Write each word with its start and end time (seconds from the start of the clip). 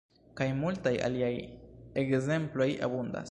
Kaj 0.39 0.47
multaj 0.61 0.93
aliaj 1.09 1.31
ekzemploj 2.05 2.71
abundas. 2.89 3.19